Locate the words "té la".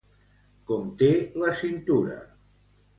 1.03-1.55